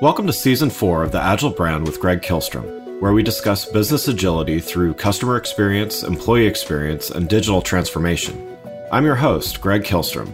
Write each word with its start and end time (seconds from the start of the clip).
Welcome 0.00 0.26
to 0.28 0.32
Season 0.32 0.70
4 0.70 1.02
of 1.02 1.12
The 1.12 1.20
Agile 1.20 1.50
Brand 1.50 1.84
with 1.84 2.00
Greg 2.00 2.22
Kihlstrom, 2.22 3.00
where 3.02 3.12
we 3.12 3.22
discuss 3.22 3.66
business 3.66 4.08
agility 4.08 4.58
through 4.58 4.94
customer 4.94 5.36
experience, 5.36 6.02
employee 6.02 6.46
experience, 6.46 7.10
and 7.10 7.28
digital 7.28 7.60
transformation. 7.60 8.56
I'm 8.90 9.04
your 9.04 9.16
host, 9.16 9.60
Greg 9.60 9.84
Kihlstrom. 9.84 10.32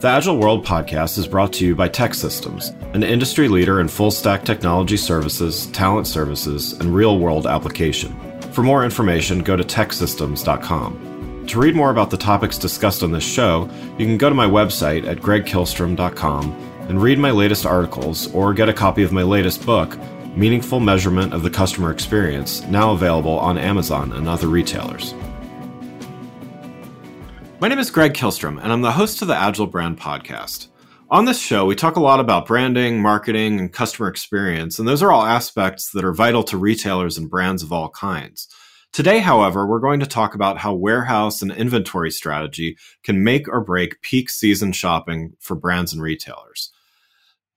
The 0.00 0.08
Agile 0.08 0.38
World 0.38 0.64
podcast 0.64 1.18
is 1.18 1.28
brought 1.28 1.52
to 1.54 1.66
you 1.66 1.76
by 1.76 1.90
TEKsystems, 1.90 2.72
an 2.94 3.02
industry 3.02 3.48
leader 3.48 3.82
in 3.82 3.88
full 3.88 4.10
stack 4.10 4.46
technology 4.46 4.96
services, 4.96 5.66
talent 5.72 6.06
services, 6.06 6.72
and 6.80 6.94
real 6.94 7.18
world 7.18 7.46
application. 7.46 8.16
For 8.52 8.62
more 8.62 8.82
information, 8.82 9.40
go 9.40 9.56
to 9.56 9.62
teksystems.com. 9.62 11.44
To 11.48 11.60
read 11.60 11.76
more 11.76 11.90
about 11.90 12.08
the 12.08 12.16
topics 12.16 12.56
discussed 12.56 13.02
on 13.02 13.12
this 13.12 13.22
show, 13.22 13.68
you 13.98 14.06
can 14.06 14.16
go 14.16 14.30
to 14.30 14.34
my 14.34 14.46
website 14.46 15.06
at 15.06 15.18
gregkihlstrom.com 15.18 16.75
and 16.88 17.02
read 17.02 17.18
my 17.18 17.30
latest 17.30 17.66
articles 17.66 18.32
or 18.32 18.54
get 18.54 18.68
a 18.68 18.72
copy 18.72 19.02
of 19.02 19.12
my 19.12 19.22
latest 19.22 19.66
book, 19.66 19.98
Meaningful 20.36 20.80
Measurement 20.80 21.32
of 21.32 21.42
the 21.42 21.50
Customer 21.50 21.90
Experience, 21.90 22.62
now 22.64 22.92
available 22.92 23.38
on 23.38 23.58
Amazon 23.58 24.12
and 24.12 24.28
other 24.28 24.46
retailers. 24.46 25.14
My 27.58 27.68
name 27.68 27.78
is 27.78 27.90
Greg 27.90 28.12
Kihlstrom, 28.12 28.62
and 28.62 28.72
I'm 28.72 28.82
the 28.82 28.92
host 28.92 29.22
of 29.22 29.28
the 29.28 29.36
Agile 29.36 29.66
Brand 29.66 29.98
Podcast. 29.98 30.68
On 31.08 31.24
this 31.24 31.40
show, 31.40 31.64
we 31.64 31.74
talk 31.74 31.96
a 31.96 32.02
lot 32.02 32.20
about 32.20 32.46
branding, 32.46 33.00
marketing, 33.00 33.58
and 33.58 33.72
customer 33.72 34.08
experience, 34.08 34.78
and 34.78 34.86
those 34.86 35.02
are 35.02 35.10
all 35.10 35.24
aspects 35.24 35.90
that 35.92 36.04
are 36.04 36.12
vital 36.12 36.42
to 36.44 36.58
retailers 36.58 37.16
and 37.16 37.30
brands 37.30 37.62
of 37.62 37.72
all 37.72 37.88
kinds. 37.90 38.48
Today, 38.96 39.18
however, 39.18 39.66
we're 39.66 39.78
going 39.78 40.00
to 40.00 40.06
talk 40.06 40.34
about 40.34 40.56
how 40.56 40.72
warehouse 40.72 41.42
and 41.42 41.52
inventory 41.52 42.10
strategy 42.10 42.78
can 43.02 43.22
make 43.22 43.46
or 43.46 43.60
break 43.60 44.00
peak 44.00 44.30
season 44.30 44.72
shopping 44.72 45.34
for 45.38 45.54
brands 45.54 45.92
and 45.92 46.00
retailers. 46.00 46.72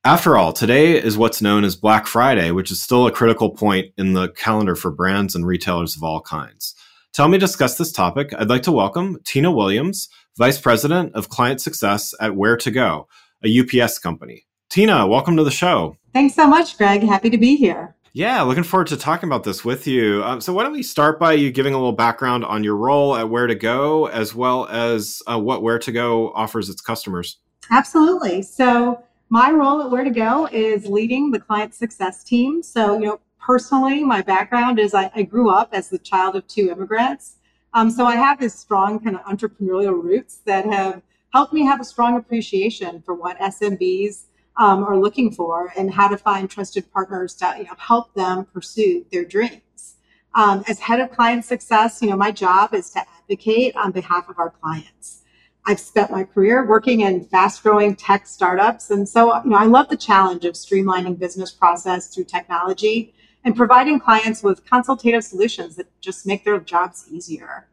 After 0.04 0.36
all, 0.36 0.52
today 0.52 1.02
is 1.02 1.18
what's 1.18 1.42
known 1.42 1.64
as 1.64 1.78
Black 1.78 2.08
Friday, 2.08 2.52
which 2.52 2.72
is 2.72 2.82
still 2.82 3.08
a 3.08 3.12
critical 3.14 3.52
point 3.52 3.94
in 3.98 4.12
the 4.12 4.28
calendar 4.34 4.76
for 4.76 4.92
brands 4.92 5.34
and 5.34 5.48
retailers 5.48 5.96
of 5.96 6.04
all 6.04 6.20
kinds. 6.20 6.76
To 7.14 7.22
help 7.22 7.32
me 7.32 7.38
discuss 7.38 7.78
this 7.78 7.94
topic, 7.94 8.34
I'd 8.38 8.50
like 8.50 8.64
to 8.64 8.74
welcome 8.74 9.20
Tina 9.24 9.50
Williams, 9.50 10.10
Vice 10.38 10.60
President 10.60 11.16
of 11.16 11.30
Client 11.30 11.62
Success 11.62 12.14
at 12.20 12.34
Ware2Go, 12.34 13.06
a 13.46 13.82
UPS 13.82 13.98
company. 13.98 14.46
Tina, 14.70 15.08
welcome 15.08 15.38
to 15.38 15.46
the 15.46 15.52
show. 15.52 15.96
Thanks 16.12 16.36
so 16.36 16.48
much, 16.48 16.78
Greg. 16.78 17.02
Happy 17.02 17.30
to 17.30 17.38
be 17.38 17.56
here. 17.56 17.96
Yeah, 18.14 18.42
looking 18.42 18.64
forward 18.64 18.88
to 18.88 18.98
talking 18.98 19.30
about 19.30 19.44
this 19.44 19.64
with 19.64 19.86
you. 19.86 20.24
Um, 20.24 20.42
so, 20.42 20.52
why 20.52 20.64
don't 20.64 20.72
we 20.72 20.84
start 20.84 21.20
by 21.20 21.34
you 21.34 21.52
giving 21.52 21.74
a 21.74 21.78
little 21.78 21.94
background 21.94 22.44
on 22.44 22.64
your 22.64 22.76
role 22.76 23.16
at 23.16 23.28
Ware2Go, 23.28 24.10
as 24.10 24.34
well 24.34 24.68
as 24.68 25.22
uh, 25.28 25.40
what 25.40 25.62
Ware2Go 25.62 26.32
offers 26.34 26.70
its 26.70 26.82
customers? 26.82 27.38
Absolutely. 27.70 28.42
So, 28.42 29.04
my 29.30 29.52
role 29.52 29.82
at 29.82 29.92
Ware2Go 29.92 30.52
is 30.52 30.88
leading 30.88 31.30
the 31.30 31.40
client 31.40 31.76
success 31.76 32.24
team. 32.24 32.64
So, 32.64 32.98
you 32.98 33.06
know, 33.06 33.20
personally, 33.40 34.04
my 34.04 34.24
background 34.24 34.80
is 34.80 34.96
I, 34.96 35.12
I 35.16 35.22
grew 35.22 35.52
up 35.52 35.70
as 35.72 35.90
the 35.90 36.00
child 36.00 36.36
of 36.36 36.48
two 36.48 36.72
immigrants. 36.72 37.36
Um, 37.74 37.92
so 37.92 38.06
I 38.06 38.16
have 38.16 38.40
this 38.40 38.56
strong 38.56 39.00
kind 39.00 39.16
of 39.16 39.22
entrepreneurial 39.26 40.02
roots 40.02 40.40
that 40.46 40.66
have 40.66 41.04
helped 41.34 41.54
me 41.54 41.64
have 41.66 41.80
a 41.80 41.84
strong 41.86 42.18
appreciation 42.18 43.02
for 43.04 43.14
what 43.14 43.38
SMBs 43.40 44.24
um, 44.60 44.84
are 44.84 44.98
looking 44.98 45.32
for 45.32 45.74
and 45.78 45.92
how 45.92 46.08
to 46.10 46.18
find 46.18 46.50
trusted 46.50 46.92
partners 46.92 47.34
to 47.34 47.56
you 47.58 47.64
know, 47.64 47.76
help 47.78 48.14
them 48.14 48.46
pursue 48.46 49.06
their 49.12 49.26
dreams. 49.26 49.96
Um, 50.36 50.64
as 50.68 50.80
head 50.80 51.00
of 51.00 51.12
client 51.12 51.46
success, 51.46 52.02
you 52.02 52.10
know, 52.10 52.18
my 52.18 52.32
job 52.32 52.74
is 52.74 52.92
to 52.92 53.00
advocate 53.00 53.76
on 53.76 53.92
behalf 53.92 54.30
of 54.30 54.38
our 54.38 54.52
clients. 54.52 55.24
I've 55.66 55.80
spent 55.80 56.12
my 56.12 56.24
career 56.24 56.66
working 56.66 57.02
in 57.02 57.24
fast 57.24 57.64
growing 57.64 57.96
tech 57.96 58.28
startups. 58.28 58.92
And 58.92 59.08
so, 59.08 59.36
you 59.44 59.52
know, 59.52 59.58
I 59.58 59.66
love 59.66 59.88
the 59.90 59.98
challenge 59.98 60.46
of 60.46 60.54
streamlining 60.54 61.18
business 61.18 61.52
process 61.52 62.14
through 62.14 62.26
technology 62.26 63.14
and 63.46 63.56
providing 63.56 64.00
clients 64.00 64.44
with 64.44 64.66
consultative 64.66 65.24
solutions 65.24 65.76
that 65.78 65.88
just 66.02 66.28
make 66.28 66.44
their 66.44 66.60
jobs 66.60 67.06
easier. 67.10 67.68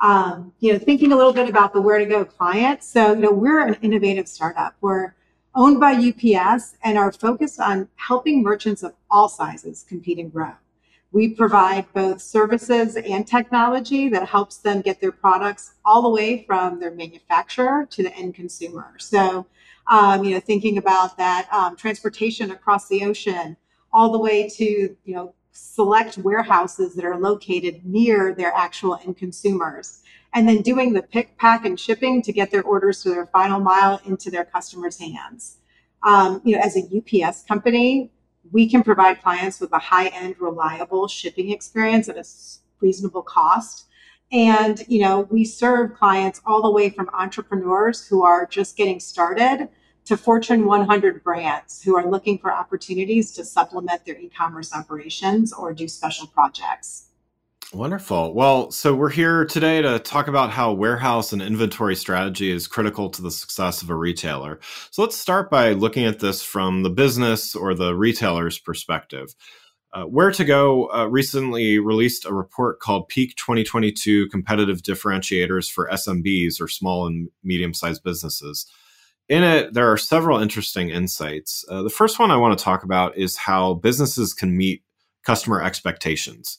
Um, 0.00 0.52
you 0.60 0.72
know, 0.72 0.78
thinking 0.78 1.10
a 1.10 1.16
little 1.16 1.32
bit 1.32 1.48
about 1.48 1.72
the 1.72 1.82
Ware2Go 1.82 2.28
client. 2.28 2.84
So, 2.84 3.14
you 3.14 3.20
know, 3.20 3.32
we're 3.32 3.66
an 3.66 3.74
innovative 3.82 4.28
startup. 4.28 4.76
We're 4.80 5.14
owned 5.58 5.80
by 5.80 5.92
UPS 5.92 6.76
and 6.84 6.96
are 6.96 7.10
focused 7.10 7.58
on 7.58 7.88
helping 7.96 8.44
merchants 8.44 8.84
of 8.84 8.94
all 9.10 9.28
sizes 9.28 9.84
compete 9.88 10.18
and 10.18 10.32
grow. 10.32 10.52
We 11.10 11.30
provide 11.30 11.92
both 11.92 12.22
services 12.22 12.94
and 12.94 13.26
technology 13.26 14.08
that 14.10 14.28
helps 14.28 14.58
them 14.58 14.82
get 14.82 15.00
their 15.00 15.10
products 15.10 15.74
all 15.84 16.02
the 16.02 16.10
way 16.10 16.44
from 16.46 16.78
their 16.78 16.92
manufacturer 16.92 17.88
to 17.90 18.02
the 18.04 18.14
end 18.14 18.36
consumer. 18.36 18.94
So, 18.98 19.46
um, 19.90 20.22
you 20.22 20.32
know, 20.32 20.40
thinking 20.40 20.78
about 20.78 21.16
that 21.16 21.48
um, 21.52 21.74
transportation 21.74 22.52
across 22.52 22.86
the 22.86 23.04
ocean, 23.04 23.56
all 23.92 24.12
the 24.12 24.18
way 24.18 24.48
to 24.48 24.64
you 24.64 25.14
know 25.14 25.34
select 25.58 26.18
warehouses 26.18 26.94
that 26.94 27.04
are 27.04 27.18
located 27.18 27.84
near 27.84 28.34
their 28.34 28.52
actual 28.52 28.98
end 29.04 29.16
consumers, 29.16 30.02
and 30.34 30.48
then 30.48 30.62
doing 30.62 30.92
the 30.92 31.02
pick, 31.02 31.36
pack, 31.36 31.64
and 31.64 31.78
shipping 31.78 32.22
to 32.22 32.32
get 32.32 32.50
their 32.50 32.62
orders 32.62 33.02
to 33.02 33.10
their 33.10 33.26
final 33.26 33.60
mile 33.60 34.00
into 34.04 34.30
their 34.30 34.44
customers' 34.44 34.98
hands. 34.98 35.58
Um, 36.02 36.40
you 36.44 36.54
know, 36.54 36.62
as 36.62 36.76
a 36.76 36.82
UPS 36.96 37.44
company, 37.44 38.10
we 38.52 38.68
can 38.68 38.82
provide 38.82 39.20
clients 39.20 39.60
with 39.60 39.72
a 39.72 39.78
high 39.78 40.08
end, 40.08 40.36
reliable 40.38 41.08
shipping 41.08 41.50
experience 41.50 42.08
at 42.08 42.16
a 42.16 42.24
reasonable 42.80 43.22
cost. 43.22 43.86
And, 44.30 44.82
you 44.88 45.00
know, 45.00 45.26
we 45.30 45.44
serve 45.44 45.94
clients 45.94 46.40
all 46.46 46.62
the 46.62 46.70
way 46.70 46.90
from 46.90 47.08
entrepreneurs 47.12 48.06
who 48.06 48.22
are 48.22 48.46
just 48.46 48.76
getting 48.76 49.00
started 49.00 49.68
to 50.08 50.16
Fortune 50.16 50.64
100 50.64 51.22
brands 51.22 51.82
who 51.82 51.94
are 51.94 52.08
looking 52.08 52.38
for 52.38 52.50
opportunities 52.50 53.30
to 53.32 53.44
supplement 53.44 54.06
their 54.06 54.18
e 54.18 54.30
commerce 54.30 54.74
operations 54.74 55.52
or 55.52 55.74
do 55.74 55.86
special 55.86 56.26
projects. 56.26 57.10
Wonderful. 57.74 58.32
Well, 58.32 58.70
so 58.70 58.94
we're 58.94 59.10
here 59.10 59.44
today 59.44 59.82
to 59.82 59.98
talk 59.98 60.26
about 60.26 60.48
how 60.48 60.72
warehouse 60.72 61.34
and 61.34 61.42
inventory 61.42 61.94
strategy 61.94 62.50
is 62.50 62.66
critical 62.66 63.10
to 63.10 63.20
the 63.20 63.30
success 63.30 63.82
of 63.82 63.90
a 63.90 63.94
retailer. 63.94 64.60
So 64.90 65.02
let's 65.02 65.14
start 65.14 65.50
by 65.50 65.72
looking 65.74 66.06
at 66.06 66.20
this 66.20 66.42
from 66.42 66.84
the 66.84 66.90
business 66.90 67.54
or 67.54 67.74
the 67.74 67.94
retailer's 67.94 68.58
perspective. 68.58 69.34
Uh, 69.92 70.06
Ware2Go 70.06 70.88
uh, 70.94 71.08
recently 71.10 71.78
released 71.78 72.24
a 72.24 72.32
report 72.32 72.80
called 72.80 73.08
Peak 73.08 73.36
2022 73.36 74.28
Competitive 74.30 74.78
Differentiators 74.78 75.70
for 75.70 75.86
SMBs 75.92 76.62
or 76.62 76.68
small 76.68 77.06
and 77.06 77.28
medium 77.44 77.74
sized 77.74 78.02
businesses. 78.02 78.64
In 79.28 79.44
it, 79.44 79.74
there 79.74 79.92
are 79.92 79.98
several 79.98 80.38
interesting 80.38 80.88
insights. 80.88 81.64
Uh, 81.68 81.82
the 81.82 81.90
first 81.90 82.18
one 82.18 82.30
I 82.30 82.36
want 82.36 82.58
to 82.58 82.64
talk 82.64 82.82
about 82.82 83.16
is 83.16 83.36
how 83.36 83.74
businesses 83.74 84.32
can 84.32 84.56
meet 84.56 84.82
customer 85.22 85.62
expectations. 85.62 86.58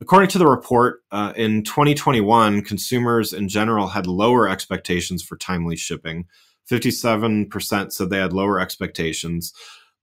According 0.00 0.28
to 0.30 0.38
the 0.38 0.46
report, 0.46 1.00
uh, 1.12 1.32
in 1.36 1.62
2021, 1.62 2.62
consumers 2.62 3.32
in 3.32 3.48
general 3.48 3.88
had 3.88 4.06
lower 4.06 4.48
expectations 4.48 5.22
for 5.22 5.36
timely 5.36 5.76
shipping. 5.76 6.26
57% 6.70 7.92
said 7.92 8.10
they 8.10 8.18
had 8.18 8.32
lower 8.32 8.60
expectations. 8.60 9.52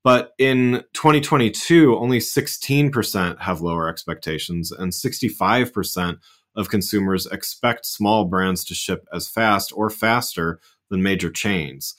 But 0.03 0.33
in 0.37 0.83
2022, 0.93 1.97
only 1.97 2.19
16% 2.19 3.41
have 3.41 3.61
lower 3.61 3.89
expectations, 3.89 4.71
and 4.71 4.91
65% 4.91 6.17
of 6.55 6.69
consumers 6.69 7.25
expect 7.27 7.85
small 7.85 8.25
brands 8.25 8.63
to 8.65 8.73
ship 8.73 9.05
as 9.13 9.27
fast 9.27 9.73
or 9.75 9.89
faster 9.89 10.59
than 10.89 11.03
major 11.03 11.29
chains. 11.29 11.95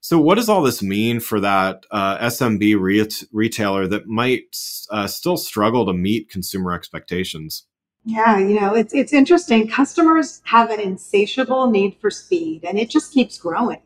So, 0.00 0.18
what 0.18 0.36
does 0.36 0.48
all 0.48 0.62
this 0.62 0.82
mean 0.82 1.20
for 1.20 1.40
that 1.40 1.84
uh, 1.90 2.18
SMB 2.18 2.80
re- 2.80 3.08
retailer 3.32 3.86
that 3.88 4.06
might 4.06 4.56
uh, 4.90 5.06
still 5.06 5.36
struggle 5.36 5.84
to 5.86 5.92
meet 5.92 6.30
consumer 6.30 6.72
expectations? 6.72 7.64
Yeah, 8.04 8.38
you 8.38 8.58
know, 8.60 8.74
it's 8.74 8.94
it's 8.94 9.12
interesting. 9.12 9.68
Customers 9.68 10.40
have 10.44 10.70
an 10.70 10.80
insatiable 10.80 11.68
need 11.68 11.96
for 12.00 12.10
speed, 12.10 12.64
and 12.64 12.78
it 12.78 12.90
just 12.90 13.12
keeps 13.12 13.38
growing. 13.38 13.82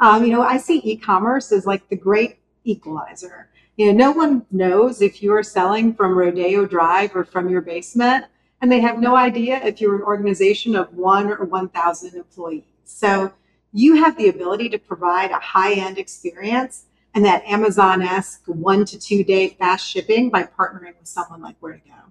Um, 0.00 0.24
you 0.24 0.32
know, 0.32 0.42
I 0.42 0.58
see 0.58 0.80
e-commerce 0.84 1.50
as 1.50 1.66
like 1.66 1.88
the 1.88 1.96
great 1.96 2.38
equalizer. 2.64 3.48
You 3.76 3.86
know, 3.86 3.92
no 3.92 4.12
one 4.12 4.46
knows 4.50 5.02
if 5.02 5.22
you 5.22 5.32
are 5.32 5.42
selling 5.42 5.94
from 5.94 6.16
Rodeo 6.16 6.66
Drive 6.66 7.16
or 7.16 7.24
from 7.24 7.48
your 7.48 7.62
basement, 7.62 8.26
and 8.60 8.70
they 8.70 8.80
have 8.80 9.00
no 9.00 9.16
idea 9.16 9.60
if 9.64 9.80
you're 9.80 9.96
an 9.96 10.02
organization 10.02 10.76
of 10.76 10.94
one 10.94 11.30
or 11.30 11.44
1,000 11.44 12.14
employees. 12.14 12.62
So 12.84 13.32
you 13.74 13.96
have 13.96 14.16
the 14.16 14.28
ability 14.28 14.68
to 14.70 14.78
provide 14.78 15.32
a 15.32 15.38
high 15.38 15.74
end 15.74 15.98
experience 15.98 16.84
and 17.12 17.24
that 17.24 17.44
Amazon 17.44 18.02
esque 18.02 18.42
one 18.46 18.84
to 18.86 18.98
two 18.98 19.24
day 19.24 19.50
fast 19.50 19.86
shipping 19.86 20.30
by 20.30 20.44
partnering 20.44 20.96
with 20.98 21.08
someone 21.08 21.42
like 21.42 21.60
Ware2Go. 21.60 22.10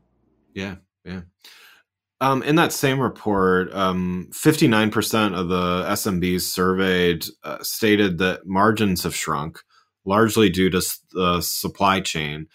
Yeah, 0.53 0.75
yeah. 1.05 1.21
Um, 2.21 2.43
in 2.43 2.55
that 2.55 2.71
same 2.71 2.99
report, 2.99 3.73
um, 3.73 4.29
59% 4.31 5.37
of 5.37 5.49
the 5.49 5.83
SMBs 5.89 6.41
surveyed 6.41 7.25
uh, 7.43 7.61
stated 7.63 8.17
that 8.19 8.45
margins 8.45 9.03
have 9.03 9.15
shrunk, 9.15 9.59
largely 10.05 10.49
due 10.49 10.69
to 10.69 10.81
the 11.11 11.41
supply 11.41 11.99
chain. 11.99 12.47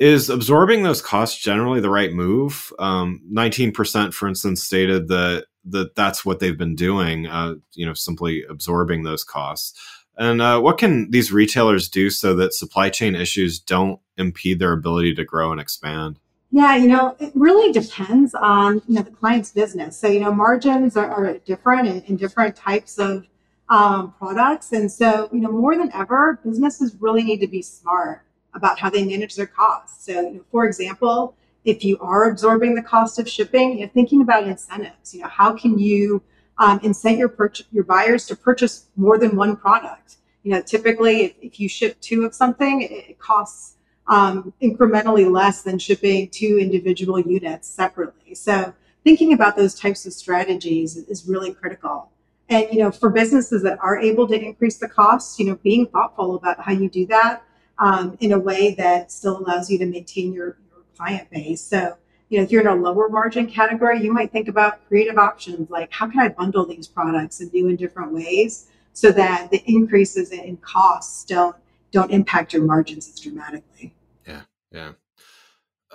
Is 0.00 0.30
absorbing 0.30 0.84
those 0.84 1.02
costs 1.02 1.40
generally 1.40 1.80
the 1.80 1.90
right 1.90 2.12
move? 2.12 2.72
Um, 2.78 3.20
19%, 3.32 4.14
for 4.14 4.28
instance, 4.28 4.64
stated 4.64 5.08
that 5.08 5.46
that 5.64 5.94
that's 5.94 6.24
what 6.24 6.40
they've 6.40 6.58
been 6.58 6.74
doing, 6.74 7.26
uh, 7.26 7.54
you 7.74 7.86
know, 7.86 7.94
simply 7.94 8.44
absorbing 8.48 9.02
those 9.02 9.24
costs. 9.24 9.78
And 10.16 10.42
uh, 10.42 10.60
what 10.60 10.78
can 10.78 11.10
these 11.10 11.30
retailers 11.30 11.88
do 11.88 12.10
so 12.10 12.34
that 12.34 12.52
supply 12.52 12.90
chain 12.90 13.14
issues 13.14 13.60
don't 13.60 14.00
impede 14.16 14.58
their 14.58 14.72
ability 14.72 15.14
to 15.14 15.24
grow 15.24 15.52
and 15.52 15.60
expand? 15.60 16.18
Yeah, 16.50 16.76
you 16.76 16.88
know, 16.88 17.14
it 17.20 17.30
really 17.34 17.72
depends 17.72 18.34
on 18.34 18.82
you 18.88 18.94
know 18.94 19.02
the 19.02 19.10
client's 19.10 19.52
business. 19.52 19.96
So 19.98 20.08
you 20.08 20.20
know, 20.20 20.32
margins 20.32 20.96
are, 20.96 21.10
are 21.10 21.38
different 21.38 21.86
in, 21.88 22.02
in, 22.02 22.16
different 22.16 22.56
types 22.56 22.98
of 22.98 23.26
um, 23.68 24.14
products, 24.18 24.72
and 24.72 24.90
so 24.90 25.28
you 25.30 25.40
know, 25.40 25.52
more 25.52 25.76
than 25.76 25.92
ever, 25.92 26.40
businesses 26.42 26.96
really 27.00 27.22
need 27.22 27.40
to 27.40 27.46
be 27.46 27.60
smart 27.60 28.22
about 28.54 28.78
how 28.78 28.88
they 28.88 29.04
manage 29.04 29.36
their 29.36 29.46
costs. 29.46 30.06
So, 30.06 30.20
you 30.20 30.32
know, 30.34 30.44
for 30.50 30.64
example, 30.64 31.34
if 31.68 31.84
you 31.84 31.98
are 32.00 32.30
absorbing 32.30 32.74
the 32.74 32.82
cost 32.82 33.18
of 33.18 33.28
shipping, 33.28 33.78
you're 33.78 33.88
thinking 33.88 34.22
about 34.22 34.44
incentives. 34.44 35.14
You 35.14 35.20
know, 35.20 35.28
how 35.28 35.54
can 35.54 35.78
you 35.78 36.22
um, 36.56 36.80
incent 36.80 37.18
your 37.18 37.30
your 37.70 37.84
buyers 37.84 38.26
to 38.26 38.36
purchase 38.36 38.86
more 38.96 39.18
than 39.18 39.36
one 39.36 39.54
product? 39.54 40.16
You 40.44 40.52
know, 40.52 40.62
typically, 40.62 41.24
if, 41.24 41.34
if 41.42 41.60
you 41.60 41.68
ship 41.68 42.00
two 42.00 42.24
of 42.24 42.34
something, 42.34 42.88
it 42.90 43.18
costs 43.18 43.76
um, 44.06 44.54
incrementally 44.62 45.30
less 45.30 45.62
than 45.62 45.78
shipping 45.78 46.30
two 46.30 46.58
individual 46.58 47.20
units 47.20 47.68
separately. 47.68 48.34
So, 48.34 48.72
thinking 49.04 49.34
about 49.34 49.54
those 49.54 49.74
types 49.74 50.06
of 50.06 50.14
strategies 50.14 50.96
is 50.96 51.28
really 51.28 51.52
critical. 51.52 52.10
And 52.48 52.66
you 52.72 52.78
know, 52.78 52.90
for 52.90 53.10
businesses 53.10 53.62
that 53.64 53.78
are 53.82 53.98
able 53.98 54.26
to 54.28 54.42
increase 54.42 54.78
the 54.78 54.88
costs, 54.88 55.38
you 55.38 55.44
know, 55.44 55.56
being 55.56 55.86
thoughtful 55.86 56.36
about 56.36 56.60
how 56.60 56.72
you 56.72 56.88
do 56.88 57.04
that 57.08 57.42
um, 57.78 58.16
in 58.20 58.32
a 58.32 58.38
way 58.38 58.74
that 58.76 59.12
still 59.12 59.36
allows 59.36 59.70
you 59.70 59.76
to 59.78 59.84
maintain 59.84 60.32
your 60.32 60.56
client 60.98 61.30
base. 61.30 61.62
So, 61.62 61.96
you 62.28 62.38
know, 62.38 62.44
if 62.44 62.50
you're 62.50 62.60
in 62.60 62.66
a 62.66 62.74
lower 62.74 63.08
margin 63.08 63.46
category, 63.46 64.02
you 64.02 64.12
might 64.12 64.32
think 64.32 64.48
about 64.48 64.86
creative 64.88 65.16
options 65.16 65.70
like 65.70 65.90
how 65.92 66.08
can 66.08 66.20
I 66.20 66.28
bundle 66.28 66.66
these 66.66 66.86
products 66.86 67.40
and 67.40 67.50
do 67.50 67.68
in 67.68 67.76
different 67.76 68.12
ways 68.12 68.66
so 68.92 69.12
that 69.12 69.50
the 69.50 69.62
increases 69.66 70.32
in 70.32 70.56
costs 70.58 71.24
don't 71.24 71.56
don't 71.90 72.10
impact 72.10 72.52
your 72.52 72.64
margins 72.64 73.08
as 73.08 73.18
dramatically. 73.18 73.94
Yeah, 74.26 74.42
yeah. 74.72 74.92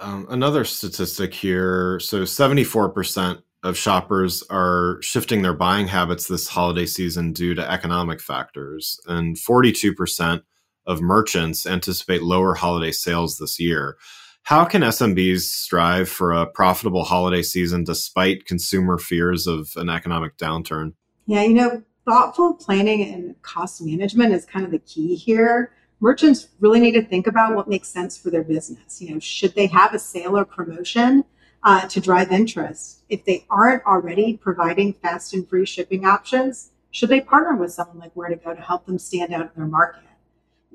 Um, 0.02 0.26
another 0.30 0.66
statistic 0.66 1.34
here: 1.34 2.00
so, 2.00 2.26
seventy-four 2.26 2.90
percent 2.90 3.42
of 3.62 3.78
shoppers 3.78 4.44
are 4.50 4.98
shifting 5.02 5.42
their 5.42 5.54
buying 5.54 5.88
habits 5.88 6.28
this 6.28 6.48
holiday 6.48 6.86
season 6.86 7.32
due 7.32 7.54
to 7.54 7.72
economic 7.72 8.22
factors, 8.22 9.00
and 9.06 9.38
forty-two 9.38 9.94
percent 9.94 10.44
of 10.86 11.02
merchants 11.02 11.68
anticipate 11.68 12.24
lower 12.24 12.56
holiday 12.56 12.92
sales 12.92 13.38
this 13.38 13.60
year. 13.60 13.98
How 14.44 14.66
can 14.66 14.82
SMBs 14.82 15.44
strive 15.44 16.10
for 16.10 16.34
a 16.34 16.46
profitable 16.46 17.06
holiday 17.06 17.42
season 17.42 17.86
despite 17.86 18.46
consumer 18.46 18.98
fears 18.98 19.48
of 19.48 19.70
an 19.78 19.90
economic 19.90 20.38
downturn? 20.38 20.96
Yeah, 21.26 21.44
you 21.44 21.54
know, 21.54 21.82
thoughtful 22.04 22.56
planning 22.56 23.04
and 23.14 23.42
cost 23.42 23.82
management 23.82 24.34
is 24.34 24.46
kind 24.46 24.66
of 24.66 24.72
the 24.72 24.80
key 24.80 25.16
here. 25.16 25.72
Merchants 26.02 26.50
really 26.60 26.82
need 26.82 26.92
to 26.92 27.02
think 27.02 27.26
about 27.26 27.56
what 27.56 27.70
makes 27.70 27.88
sense 27.88 28.18
for 28.18 28.32
their 28.32 28.44
business. 28.44 29.02
You 29.02 29.14
know, 29.14 29.20
should 29.20 29.56
they 29.56 29.68
have 29.68 29.94
a 29.94 30.00
sale 30.00 30.38
or 30.38 30.44
promotion 30.44 31.24
uh, 31.64 31.88
to 31.88 32.02
drive 32.02 32.34
interest? 32.34 33.04
If 33.08 33.24
they 33.24 33.46
aren't 33.50 33.86
already 33.86 34.36
providing 34.36 34.92
fast 34.92 35.34
and 35.34 35.48
free 35.48 35.66
shipping 35.66 36.06
options, 36.06 36.72
should 36.92 37.08
they 37.08 37.22
partner 37.22 37.56
with 37.56 37.72
someone 37.72 38.00
like 38.00 38.14
Ware2Go 38.14 38.58
to 38.58 38.62
help 38.62 38.88
them 38.88 39.00
stand 39.00 39.34
out 39.34 39.44
in 39.44 39.52
their 39.56 39.68
market? 39.68 40.04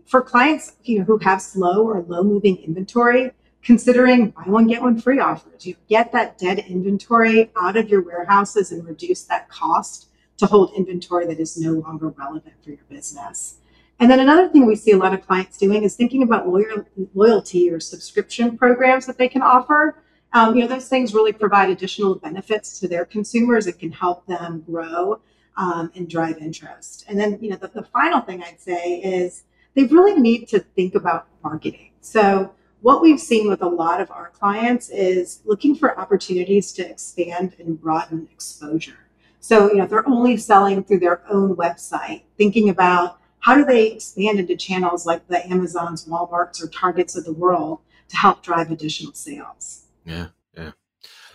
for 0.09 0.23
clients 0.23 0.73
you 0.83 0.99
know, 0.99 1.05
who 1.05 1.19
have 1.19 1.41
slow 1.41 1.87
or 1.87 2.03
low 2.03 2.25
moving 2.25 2.57
inventory, 2.57 3.31
considering 3.63 4.31
buy 4.31 4.43
one 4.45 4.67
get 4.67 4.83
one 4.83 5.01
free 5.01 5.21
offers. 5.21 5.67
You 5.67 5.77
get 5.89 6.13
that 6.13 6.39
dead 6.39 6.61
inventory 6.61 7.51
out 7.57 7.77
of 7.77 7.89
your 7.89 8.03
warehouses 8.03 8.73
and 8.73 8.87
reduce 8.87 9.25
that 9.25 9.49
cost 9.49 10.09
to 10.39 10.47
hold 10.47 10.73
inventory 10.75 11.27
that 11.27 11.41
is 11.41 11.59
no 11.59 11.73
longer 11.73 12.09
relevant 12.09 12.55
for 12.63 12.71
your 12.71 12.85
business. 12.89 13.59
And 14.01 14.11
then 14.11 14.21
another 14.21 14.49
thing 14.49 14.67
we 14.67 14.77
see 14.77 14.93
a 14.93 14.97
lot 14.97 15.13
of 15.13 15.27
clients 15.27 15.59
doing 15.59 15.83
is 15.83 15.97
thinking 15.97 16.23
about 16.23 16.49
loyal, 16.49 16.85
loyalty 17.15 17.71
or 17.71 17.81
subscription 17.81 18.57
programs 18.57 19.07
that 19.07 19.19
they 19.19 19.29
can 19.29 19.43
offer. 19.43 20.03
Um, 20.33 20.55
you 20.55 20.63
know, 20.63 20.69
those 20.69 20.89
things 20.89 21.15
really 21.15 21.33
provide 21.33 21.71
additional 21.71 22.15
benefits 22.15 22.79
to 22.81 22.89
their 22.89 23.05
consumers. 23.05 23.67
It 23.67 23.79
can 23.81 23.91
help 23.91 24.25
them 24.27 24.63
grow 24.71 25.21
um, 25.57 25.91
and 25.97 26.09
drive 26.09 26.39
interest. 26.39 27.05
And 27.09 27.19
then, 27.19 27.39
you 27.41 27.51
know, 27.51 27.57
the, 27.57 27.69
the 27.69 27.83
final 27.83 28.21
thing 28.21 28.43
I'd 28.43 28.61
say 28.61 29.01
is 29.01 29.43
they 29.75 29.85
really 29.85 30.15
need 30.21 30.47
to 30.49 30.61
think 30.61 30.95
about 30.95 31.27
marketing. 31.43 31.91
So, 32.01 32.55
what 32.81 33.03
we've 33.03 33.21
seen 33.21 33.49
with 33.49 33.63
a 33.63 33.69
lot 33.69 34.01
of 34.01 34.11
our 34.11 34.31
clients 34.31 34.89
is 34.89 35.41
looking 35.45 35.75
for 35.75 35.99
opportunities 35.99 36.73
to 36.73 36.89
expand 36.89 37.55
and 37.59 37.81
broaden 37.81 38.29
exposure. 38.33 39.09
So, 39.41 39.71
you 39.71 39.79
know, 39.79 39.87
they're 39.87 40.09
only 40.09 40.37
selling 40.37 40.85
through 40.85 41.01
their 41.01 41.23
own 41.31 41.57
website, 41.57 42.23
thinking 42.37 42.69
about 42.69 43.19
how 43.41 43.55
do 43.55 43.65
they 43.65 43.93
expand 43.93 44.39
into 44.41 44.57
channels 44.57 45.07
like 45.07 45.27
the 45.29 45.45
Amazons, 45.51 46.05
Walmarts, 46.07 46.63
or 46.63 46.69
Targets 46.69 47.17
of 47.17 47.25
the 47.25 47.33
world 47.33 47.81
to 48.09 48.17
help 48.17 48.43
drive 48.43 48.71
additional 48.71 49.13
sales. 49.13 49.87
Yeah, 50.05 50.29
yeah. 50.57 50.73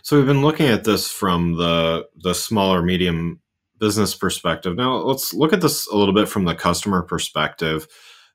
So 0.02 0.18
we've 0.18 0.26
been 0.26 0.42
looking 0.42 0.68
at 0.68 0.84
this 0.84 1.10
from 1.10 1.56
the 1.56 2.08
the 2.16 2.34
smaller 2.34 2.82
medium 2.82 3.40
business 3.80 4.16
perspective. 4.16 4.76
Now 4.76 4.96
let's 4.96 5.34
look 5.34 5.54
at 5.54 5.62
this 5.62 5.88
a 5.88 5.96
little 5.96 6.14
bit 6.14 6.28
from 6.28 6.46
the 6.46 6.56
customer 6.56 7.02
perspective. 7.02 7.88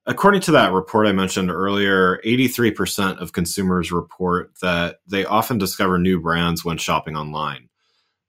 According 0.09 0.41
to 0.43 0.53
that 0.53 0.73
report 0.73 1.07
I 1.07 1.13
mentioned 1.13 1.51
earlier, 1.51 2.19
83% 2.25 3.19
of 3.21 3.33
consumers 3.33 3.93
report 3.93 4.53
that 4.63 5.01
they 5.07 5.27
often 5.27 5.59
discover 5.59 5.99
new 5.99 6.19
brands 6.19 6.65
when 6.65 6.79
shopping 6.79 7.15
online. 7.15 7.69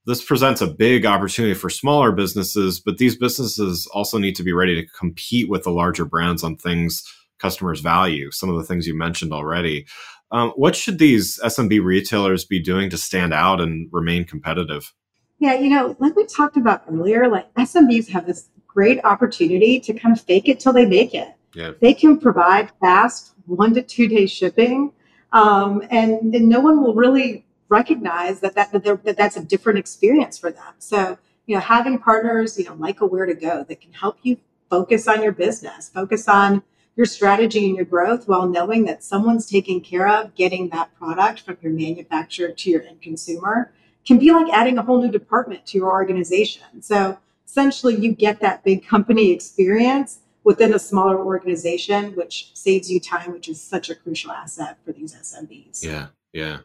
This 0.04 0.22
presents 0.22 0.60
a 0.60 0.66
big 0.66 1.06
opportunity 1.06 1.54
for 1.54 1.70
smaller 1.70 2.12
businesses, 2.12 2.80
but 2.80 2.98
these 2.98 3.16
businesses 3.16 3.86
also 3.94 4.18
need 4.18 4.36
to 4.36 4.42
be 4.42 4.52
ready 4.52 4.74
to 4.74 4.90
compete 4.90 5.48
with 5.48 5.62
the 5.62 5.70
larger 5.70 6.04
brands 6.04 6.44
on 6.44 6.56
things 6.56 7.02
customers 7.38 7.80
value, 7.80 8.30
some 8.30 8.50
of 8.50 8.56
the 8.56 8.64
things 8.64 8.86
you 8.86 8.94
mentioned 8.94 9.32
already. 9.32 9.86
Um, 10.32 10.50
what 10.56 10.76
should 10.76 10.98
these 10.98 11.40
SMB 11.42 11.82
retailers 11.82 12.44
be 12.44 12.60
doing 12.60 12.90
to 12.90 12.98
stand 12.98 13.32
out 13.32 13.58
and 13.58 13.88
remain 13.90 14.26
competitive? 14.26 14.92
Yeah, 15.38 15.54
you 15.54 15.70
know, 15.70 15.96
like 15.98 16.14
we 16.14 16.26
talked 16.26 16.58
about 16.58 16.84
earlier, 16.90 17.26
like 17.26 17.52
SMBs 17.54 18.10
have 18.10 18.26
this 18.26 18.50
great 18.66 19.02
opportunity 19.02 19.80
to 19.80 19.94
kind 19.94 20.14
of 20.14 20.22
fake 20.22 20.46
it 20.46 20.60
till 20.60 20.74
they 20.74 20.84
make 20.84 21.14
it. 21.14 21.28
Yeah. 21.54 21.72
They 21.80 21.94
can 21.94 22.18
provide 22.18 22.70
fast 22.80 23.32
one 23.46 23.74
to 23.74 23.82
two 23.82 24.08
day 24.08 24.26
shipping, 24.26 24.92
um, 25.32 25.82
and, 25.90 26.34
and 26.34 26.48
no 26.48 26.60
one 26.60 26.82
will 26.82 26.94
really 26.94 27.44
recognize 27.68 28.40
that, 28.40 28.54
that, 28.54 28.72
that, 28.72 29.04
that 29.04 29.16
that's 29.16 29.36
a 29.36 29.44
different 29.44 29.78
experience 29.78 30.38
for 30.38 30.50
them. 30.50 30.74
So, 30.78 31.18
you 31.46 31.54
know, 31.54 31.60
having 31.60 31.98
partners, 31.98 32.58
you 32.58 32.64
know, 32.64 32.74
like 32.74 33.00
a 33.00 33.08
Ware2Go 33.08 33.66
that 33.66 33.80
can 33.80 33.92
help 33.92 34.18
you 34.22 34.36
focus 34.68 35.08
on 35.08 35.22
your 35.22 35.32
business, 35.32 35.88
focus 35.88 36.28
on 36.28 36.62
your 36.96 37.06
strategy 37.06 37.66
and 37.66 37.76
your 37.76 37.84
growth 37.84 38.28
while 38.28 38.48
knowing 38.48 38.84
that 38.84 39.02
someone's 39.02 39.46
taking 39.46 39.80
care 39.80 40.08
of 40.08 40.34
getting 40.34 40.68
that 40.68 40.94
product 40.96 41.40
from 41.40 41.56
your 41.62 41.72
manufacturer 41.72 42.50
to 42.50 42.70
your 42.70 42.82
end 42.82 43.00
consumer 43.00 43.72
can 44.06 44.18
be 44.18 44.30
like 44.32 44.52
adding 44.52 44.78
a 44.78 44.82
whole 44.82 45.00
new 45.00 45.10
department 45.10 45.64
to 45.66 45.78
your 45.78 45.90
organization. 45.90 46.82
So 46.82 47.18
essentially 47.46 47.96
you 47.96 48.12
get 48.12 48.40
that 48.40 48.64
big 48.64 48.86
company 48.86 49.30
experience 49.30 50.20
within 50.50 50.74
a 50.74 50.80
smaller 50.80 51.24
organization, 51.24 52.12
which 52.16 52.50
saves 52.54 52.90
you 52.90 52.98
time, 52.98 53.30
which 53.30 53.48
is 53.48 53.62
such 53.62 53.88
a 53.88 53.94
crucial 53.94 54.32
asset 54.32 54.78
for 54.84 54.90
these 54.90 55.14
SMBs. 55.14 55.84
Yeah, 55.84 56.08
yeah. 56.32 56.58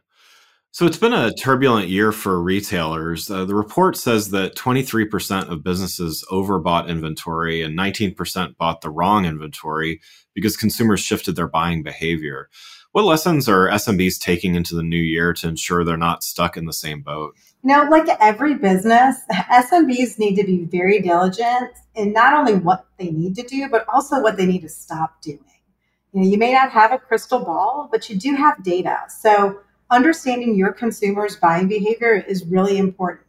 So 0.72 0.88
it's 0.88 0.98
been 0.98 1.14
a 1.14 1.32
turbulent 1.32 1.88
year 1.88 2.12
for 2.12 2.42
retailers. 2.42 3.30
Uh, 3.30 3.46
the 3.46 3.54
report 3.54 3.96
says 3.96 4.32
that 4.32 4.56
23% 4.56 5.52
of 5.52 5.64
businesses 5.64 6.26
overbought 6.32 6.88
inventory 6.88 7.62
and 7.62 7.78
19% 7.78 8.58
bought 8.58 8.82
the 8.82 8.90
wrong 8.90 9.24
inventory 9.24 10.02
because 10.34 10.58
consumers 10.58 11.00
shifted 11.00 11.36
their 11.36 11.48
buying 11.48 11.84
behavior. 11.84 12.50
What 12.92 13.06
lessons 13.06 13.48
are 13.48 13.70
SMBs 13.70 14.20
taking 14.20 14.56
into 14.56 14.74
the 14.74 14.82
new 14.82 14.98
year 14.98 15.32
to 15.34 15.48
ensure 15.48 15.84
they're 15.84 15.96
not 15.96 16.24
stuck 16.24 16.58
in 16.58 16.66
the 16.66 16.74
same 16.74 17.04
boat? 17.04 17.36
You 17.66 17.72
know, 17.72 17.90
like 17.90 18.08
every 18.22 18.54
business, 18.54 19.24
SMBs 19.32 20.20
need 20.20 20.36
to 20.36 20.44
be 20.44 20.66
very 20.66 21.02
diligent 21.02 21.72
in 21.96 22.14
not 22.14 22.36
only 22.36 22.54
what 22.54 22.86
they 23.00 23.10
need 23.10 23.34
to 23.38 23.42
do, 23.42 23.68
but 23.70 23.88
also 23.92 24.22
what 24.22 24.38
they 24.38 24.46
need 24.46 24.62
to 24.62 24.70
stop 24.70 25.20
doing. 25.24 25.40
You 26.14 26.22
know, 26.22 26.28
you 26.28 26.38
may 26.38 26.54
not 26.54 26.70
have 26.70 26.92
a 26.92 27.00
crystal 27.00 27.40
ball, 27.40 27.90
but 27.92 28.08
you 28.08 28.18
do 28.18 28.36
have 28.36 28.64
data. 28.64 28.98
So 29.10 29.62
understanding 29.90 30.56
your 30.56 30.74
consumers' 30.74 31.38
buying 31.38 31.68
behavior 31.68 32.14
is 32.14 32.46
really 32.46 32.78
important. 32.78 33.26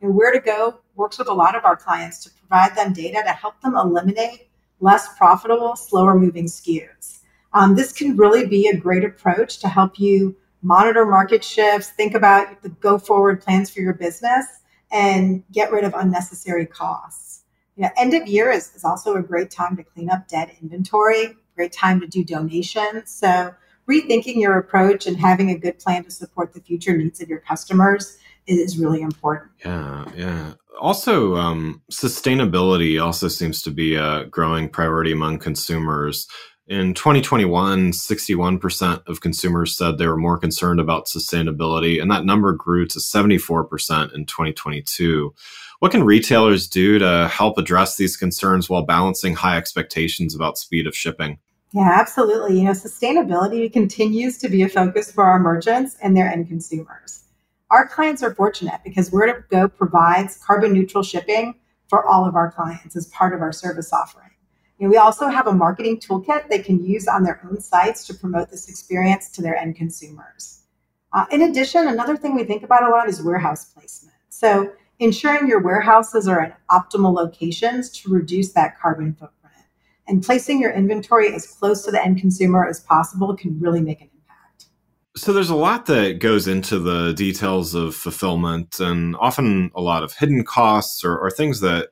And 0.00 0.14
Ware2Go 0.14 0.76
works 0.94 1.18
with 1.18 1.26
a 1.26 1.34
lot 1.34 1.56
of 1.56 1.64
our 1.64 1.74
clients 1.74 2.22
to 2.22 2.30
provide 2.30 2.76
them 2.76 2.92
data 2.92 3.24
to 3.26 3.32
help 3.32 3.60
them 3.60 3.74
eliminate 3.74 4.50
less 4.78 5.18
profitable, 5.18 5.74
slower 5.74 6.16
moving 6.16 6.46
SKUs. 6.46 7.22
Um, 7.54 7.74
this 7.74 7.92
can 7.92 8.16
really 8.16 8.46
be 8.46 8.68
a 8.68 8.76
great 8.76 9.02
approach 9.02 9.58
to 9.58 9.68
help 9.68 9.98
you 9.98 10.36
monitor 10.62 11.06
market 11.06 11.44
shifts, 11.44 11.90
think 11.90 12.14
about 12.14 12.62
the 12.62 12.68
go 12.68 12.98
forward 12.98 13.40
plans 13.40 13.70
for 13.70 13.80
your 13.80 13.94
business, 13.94 14.46
and 14.92 15.44
get 15.52 15.70
rid 15.72 15.84
of 15.84 15.94
unnecessary 15.94 16.66
costs. 16.66 17.44
You 17.76 17.84
know, 17.84 17.90
end 17.96 18.14
of 18.14 18.26
year 18.26 18.50
is, 18.50 18.74
is 18.74 18.84
also 18.84 19.14
a 19.14 19.22
great 19.22 19.50
time 19.50 19.76
to 19.76 19.84
clean 19.84 20.10
up 20.10 20.28
dead 20.28 20.50
inventory, 20.60 21.36
great 21.54 21.72
time 21.72 22.00
to 22.00 22.06
do 22.06 22.24
donations. 22.24 23.10
So, 23.10 23.54
rethinking 23.88 24.36
your 24.36 24.58
approach 24.58 25.06
and 25.06 25.16
having 25.16 25.50
a 25.50 25.58
good 25.58 25.78
plan 25.78 26.04
to 26.04 26.10
support 26.10 26.52
the 26.52 26.60
future 26.60 26.96
needs 26.96 27.20
of 27.20 27.28
your 27.28 27.40
customers 27.40 28.18
is 28.46 28.78
really 28.78 29.00
important. 29.02 29.50
Yeah, 29.64 30.04
yeah. 30.16 30.52
also, 30.80 31.36
um, 31.36 31.82
sustainability 31.90 33.02
also 33.02 33.28
seems 33.28 33.62
to 33.62 33.70
be 33.70 33.94
a 33.94 34.26
growing 34.26 34.68
priority 34.68 35.12
among 35.12 35.38
consumers. 35.38 36.26
In 36.70 36.94
2021, 36.94 37.90
61% 37.90 39.08
of 39.08 39.20
consumers 39.20 39.76
said 39.76 39.98
they 39.98 40.06
were 40.06 40.16
more 40.16 40.38
concerned 40.38 40.78
about 40.78 41.06
sustainability, 41.06 42.00
and 42.00 42.08
that 42.12 42.24
number 42.24 42.52
grew 42.52 42.86
to 42.86 43.00
74% 43.00 44.14
in 44.14 44.24
2022. 44.24 45.34
What 45.80 45.90
can 45.90 46.04
retailers 46.04 46.68
do 46.68 47.00
to 47.00 47.26
help 47.26 47.58
address 47.58 47.96
these 47.96 48.16
concerns 48.16 48.70
while 48.70 48.86
balancing 48.86 49.34
high 49.34 49.56
expectations 49.56 50.32
about 50.32 50.58
speed 50.58 50.86
of 50.86 50.96
shipping? 50.96 51.40
Yeah, 51.72 51.90
absolutely. 51.90 52.58
You 52.58 52.66
know, 52.66 52.70
sustainability 52.70 53.72
continues 53.72 54.38
to 54.38 54.48
be 54.48 54.62
a 54.62 54.68
focus 54.68 55.10
for 55.10 55.24
our 55.24 55.40
merchants 55.40 55.96
and 56.00 56.16
their 56.16 56.30
end 56.30 56.46
consumers. 56.46 57.24
Our 57.72 57.88
clients 57.88 58.22
are 58.22 58.32
fortunate 58.32 58.80
because 58.84 59.10
Ware2Go 59.10 59.76
provides 59.76 60.36
carbon 60.36 60.72
neutral 60.72 61.02
shipping 61.02 61.56
for 61.88 62.06
all 62.06 62.28
of 62.28 62.36
our 62.36 62.52
clients 62.52 62.94
as 62.94 63.08
part 63.08 63.34
of 63.34 63.40
our 63.40 63.52
service 63.52 63.92
offering. 63.92 64.29
You 64.80 64.86
know, 64.86 64.92
we 64.92 64.96
also 64.96 65.28
have 65.28 65.46
a 65.46 65.52
marketing 65.52 66.00
toolkit 66.00 66.48
they 66.48 66.58
can 66.58 66.82
use 66.82 67.06
on 67.06 67.22
their 67.22 67.38
own 67.44 67.60
sites 67.60 68.06
to 68.06 68.14
promote 68.14 68.50
this 68.50 68.66
experience 68.66 69.28
to 69.32 69.42
their 69.42 69.54
end 69.54 69.76
consumers. 69.76 70.62
Uh, 71.12 71.26
in 71.30 71.42
addition, 71.42 71.86
another 71.86 72.16
thing 72.16 72.34
we 72.34 72.44
think 72.44 72.62
about 72.62 72.84
a 72.84 72.88
lot 72.88 73.06
is 73.06 73.22
warehouse 73.22 73.66
placement. 73.66 74.16
So, 74.30 74.72
ensuring 74.98 75.48
your 75.48 75.60
warehouses 75.60 76.26
are 76.26 76.42
in 76.42 76.54
optimal 76.70 77.12
locations 77.12 77.90
to 77.90 78.10
reduce 78.10 78.52
that 78.52 78.80
carbon 78.80 79.12
footprint. 79.12 79.66
And 80.08 80.22
placing 80.22 80.62
your 80.62 80.72
inventory 80.72 81.34
as 81.34 81.46
close 81.46 81.84
to 81.84 81.90
the 81.90 82.02
end 82.02 82.18
consumer 82.18 82.66
as 82.66 82.80
possible 82.80 83.36
can 83.36 83.60
really 83.60 83.82
make 83.82 84.00
an 84.00 84.08
impact. 84.14 84.66
So, 85.14 85.34
there's 85.34 85.50
a 85.50 85.56
lot 85.56 85.86
that 85.86 86.20
goes 86.20 86.48
into 86.48 86.78
the 86.78 87.12
details 87.12 87.74
of 87.74 87.94
fulfillment, 87.94 88.80
and 88.80 89.14
often 89.16 89.72
a 89.74 89.82
lot 89.82 90.04
of 90.04 90.14
hidden 90.14 90.42
costs 90.42 91.04
or, 91.04 91.18
or 91.18 91.30
things 91.30 91.60
that 91.60 91.90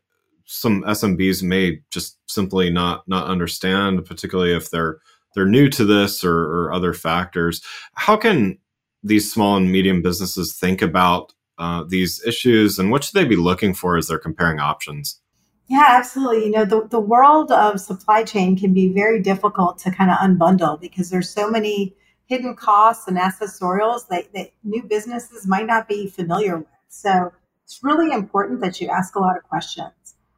some 0.49 0.83
SMBs 0.85 1.43
may 1.43 1.81
just 1.91 2.19
simply 2.27 2.71
not 2.71 3.07
not 3.07 3.29
understand, 3.29 4.05
particularly 4.07 4.55
if 4.55 4.71
they're 4.71 4.99
they're 5.35 5.47
new 5.47 5.69
to 5.69 5.85
this 5.85 6.25
or, 6.25 6.37
or 6.37 6.73
other 6.73 6.95
factors. 6.95 7.63
How 7.95 8.17
can 8.17 8.59
these 9.03 9.33
small 9.33 9.57
and 9.57 9.71
medium 9.71 10.03
businesses 10.03 10.57
think 10.59 10.83
about 10.83 11.33
uh, 11.59 11.85
these 11.87 12.23
issues, 12.27 12.79
and 12.79 12.91
what 12.91 13.05
should 13.05 13.15
they 13.15 13.27
be 13.27 13.37
looking 13.37 13.75
for 13.75 13.97
as 13.97 14.09
they're 14.09 14.19
comparing 14.19 14.59
options? 14.59 15.21
Yeah, 15.69 15.85
absolutely. 15.87 16.47
You 16.47 16.51
know, 16.51 16.65
the, 16.65 16.89
the 16.89 17.01
world 17.01 17.53
of 17.53 17.79
supply 17.79 18.25
chain 18.25 18.57
can 18.57 18.73
be 18.73 18.91
very 18.91 19.21
difficult 19.21 19.79
to 19.81 19.91
kind 19.91 20.11
of 20.11 20.17
unbundle 20.17 20.81
because 20.81 21.11
there's 21.11 21.29
so 21.29 21.51
many 21.51 21.95
hidden 22.25 22.57
costs 22.57 23.07
and 23.07 23.19
accessorials 23.19 24.09
that, 24.09 24.33
that 24.33 24.53
new 24.65 24.83
businesses 24.83 25.47
might 25.47 25.67
not 25.67 25.87
be 25.87 26.07
familiar 26.07 26.57
with. 26.57 26.67
So 26.89 27.33
it's 27.65 27.81
really 27.83 28.13
important 28.13 28.63
that 28.63 28.81
you 28.81 28.89
ask 28.89 29.15
a 29.15 29.19
lot 29.19 29.37
of 29.37 29.43
questions. 29.43 29.93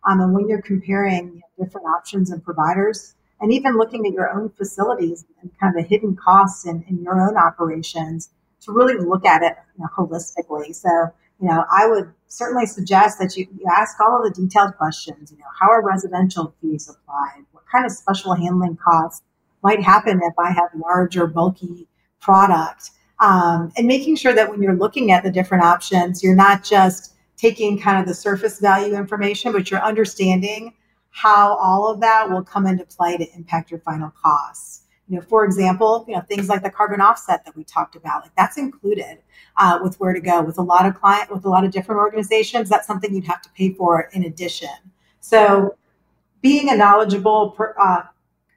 Um, 0.08 0.20
and 0.20 0.34
when 0.34 0.48
you're 0.48 0.62
comparing 0.62 1.26
you 1.26 1.34
know, 1.34 1.64
different 1.64 1.86
options 1.86 2.30
and 2.30 2.42
providers, 2.42 3.14
and 3.40 3.52
even 3.52 3.76
looking 3.76 4.06
at 4.06 4.12
your 4.12 4.30
own 4.30 4.50
facilities 4.50 5.24
and 5.40 5.50
kind 5.58 5.76
of 5.76 5.82
the 5.82 5.88
hidden 5.88 6.16
costs 6.16 6.66
in, 6.66 6.84
in 6.88 7.02
your 7.02 7.20
own 7.20 7.36
operations, 7.36 8.30
to 8.62 8.72
really 8.72 8.96
look 8.96 9.24
at 9.24 9.42
it 9.42 9.56
you 9.76 9.84
know, 9.84 9.88
holistically. 9.96 10.74
So, 10.74 10.90
you 11.40 11.48
know, 11.48 11.64
I 11.70 11.86
would 11.86 12.12
certainly 12.28 12.66
suggest 12.66 13.18
that 13.18 13.36
you, 13.36 13.46
you 13.58 13.66
ask 13.74 13.98
all 14.00 14.18
of 14.18 14.24
the 14.34 14.42
detailed 14.42 14.76
questions. 14.76 15.32
You 15.32 15.38
know, 15.38 15.44
how 15.58 15.70
are 15.70 15.82
residential 15.82 16.54
fees 16.60 16.88
applied? 16.88 17.44
What 17.52 17.64
kind 17.72 17.86
of 17.86 17.92
special 17.92 18.34
handling 18.34 18.76
costs 18.76 19.22
might 19.62 19.82
happen 19.82 20.20
if 20.22 20.38
I 20.38 20.50
have 20.50 20.68
large 20.76 21.16
or 21.16 21.26
bulky 21.26 21.86
product? 22.20 22.90
Um, 23.18 23.72
and 23.76 23.86
making 23.86 24.16
sure 24.16 24.34
that 24.34 24.48
when 24.48 24.62
you're 24.62 24.76
looking 24.76 25.10
at 25.10 25.22
the 25.22 25.30
different 25.30 25.64
options, 25.64 26.22
you're 26.22 26.34
not 26.34 26.64
just 26.64 27.14
taking 27.40 27.78
kind 27.78 27.98
of 27.98 28.06
the 28.06 28.14
surface 28.14 28.60
value 28.60 28.94
information, 28.94 29.52
but 29.52 29.70
you're 29.70 29.82
understanding 29.82 30.74
how 31.10 31.56
all 31.56 31.88
of 31.88 32.00
that 32.00 32.28
will 32.28 32.42
come 32.42 32.66
into 32.66 32.84
play 32.84 33.16
to 33.16 33.26
impact 33.34 33.70
your 33.70 33.80
final 33.80 34.12
costs. 34.22 34.82
You 35.08 35.16
know, 35.16 35.22
for 35.22 35.44
example, 35.44 36.04
you 36.06 36.14
know 36.14 36.20
things 36.20 36.48
like 36.48 36.62
the 36.62 36.70
carbon 36.70 37.00
offset 37.00 37.44
that 37.44 37.56
we 37.56 37.64
talked 37.64 37.96
about, 37.96 38.22
like 38.22 38.30
that's 38.36 38.58
included 38.58 39.18
uh, 39.56 39.80
with 39.82 39.98
Ware2Go. 39.98 40.46
With 40.46 40.58
a 40.58 40.62
lot 40.62 40.86
of 40.86 40.94
client, 40.94 41.32
with 41.32 41.44
a 41.44 41.48
lot 41.48 41.64
of 41.64 41.72
different 41.72 41.98
organizations, 41.98 42.68
that's 42.68 42.86
something 42.86 43.12
you'd 43.12 43.24
have 43.24 43.42
to 43.42 43.50
pay 43.50 43.72
for 43.72 44.08
in 44.12 44.24
addition. 44.24 44.68
So, 45.18 45.76
being 46.42 46.70
a 46.70 46.76
knowledgeable 46.76 47.50
per, 47.50 47.74
uh, 47.80 48.02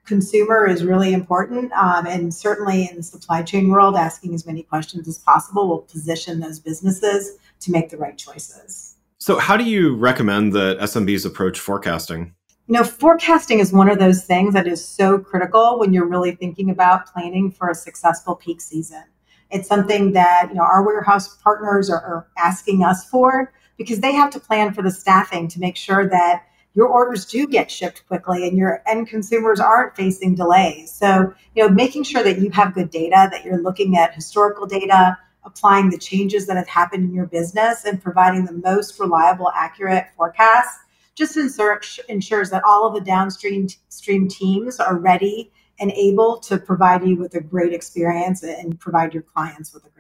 consumer 0.06 0.66
is 0.66 0.84
really 0.84 1.14
important, 1.14 1.72
um, 1.74 2.06
and 2.06 2.34
certainly 2.34 2.90
in 2.90 2.98
the 2.98 3.04
supply 3.04 3.42
chain 3.42 3.70
world, 3.70 3.96
asking 3.96 4.34
as 4.34 4.46
many 4.46 4.64
questions 4.64 5.08
as 5.08 5.18
possible 5.20 5.68
will 5.68 5.80
position 5.80 6.40
those 6.40 6.60
businesses 6.60 7.38
to 7.62 7.72
make 7.72 7.90
the 7.90 7.98
right 7.98 8.18
choices. 8.18 8.96
So, 9.18 9.40
how 9.40 9.56
do 9.56 9.64
you 9.64 9.96
recommend 9.96 10.54
that 10.54 10.80
SMBs 10.80 11.26
approach 11.26 11.60
forecasting? 11.60 12.34
You 12.68 12.76
know, 12.76 12.84
forecasting 12.84 13.60
is 13.60 13.72
one 13.74 13.90
of 13.90 14.00
those 14.00 14.26
things 14.26 14.54
that 14.54 14.68
is 14.68 14.86
so 14.86 15.20
critical 15.20 15.80
when 15.80 15.94
you're 15.94 16.08
really 16.08 16.32
thinking 16.32 16.70
about 16.70 17.08
planning 17.08 17.52
for 17.52 17.70
a 17.70 17.76
successful 17.76 18.36
peak 18.36 18.62
season. 18.62 19.04
It's 19.50 19.68
something 19.68 20.14
that, 20.14 20.48
you 20.50 20.56
know, 20.56 20.64
our 20.64 20.84
warehouse 20.84 21.38
partners 21.38 21.90
are, 21.90 22.02
are 22.02 22.28
asking 22.38 22.84
us 22.84 23.08
for 23.08 23.54
because 23.78 24.00
they 24.00 24.14
have 24.14 24.32
to 24.32 24.40
plan 24.40 24.74
for 24.74 24.82
the 24.82 24.92
staffing 24.92 25.48
to 25.50 25.60
make 25.60 25.76
sure 25.76 26.08
that 26.10 26.44
your 26.76 26.88
orders 26.88 27.26
do 27.26 27.48
get 27.48 27.70
shipped 27.70 28.06
quickly 28.08 28.48
and 28.48 28.58
your 28.58 28.82
end 28.88 29.08
consumers 29.08 29.60
aren't 29.60 29.96
facing 29.96 30.36
delays. 30.36 30.92
So, 30.92 31.34
you 31.56 31.64
know, 31.64 31.70
making 31.70 32.04
sure 32.04 32.24
that 32.24 32.40
you 32.40 32.50
have 32.52 32.74
good 32.74 32.90
data, 32.90 33.30
that 33.32 33.46
you're 33.46 33.62
looking 33.62 33.98
at 33.98 34.16
historical 34.16 34.66
data, 34.66 35.18
applying 35.46 35.90
the 35.90 35.98
changes 35.98 36.48
that 36.48 36.58
have 36.58 36.68
happened 36.68 37.04
in 37.04 37.14
your 37.14 37.28
business 37.28 37.86
and 37.86 38.02
providing 38.02 38.46
the 38.46 38.54
most 38.54 39.00
reliable, 39.00 39.52
accurate 39.56 40.06
forecasts 40.16 40.80
just 41.16 41.38
ensures 41.38 42.50
that 42.50 42.64
all 42.64 42.88
of 42.88 42.96
the 42.96 43.02
downstream 43.02 43.68
stream 43.90 44.28
teams 44.28 44.80
are 44.80 44.98
ready 44.98 45.52
and 45.80 45.92
able 45.92 46.38
to 46.38 46.58
provide 46.58 47.06
you 47.06 47.18
with 47.18 47.36
a 47.36 47.42
great 47.42 47.74
experience 47.74 48.44
and 48.44 48.80
provide 48.80 49.14
your 49.14 49.24
clients 49.24 49.74
with 49.74 49.86
a. 49.86 49.93